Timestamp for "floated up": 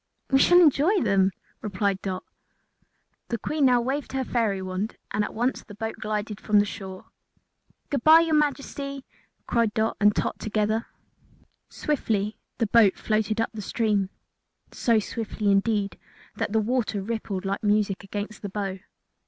12.97-13.51